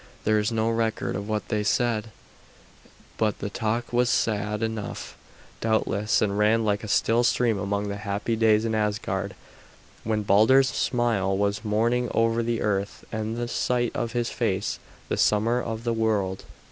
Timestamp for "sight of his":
13.47-14.31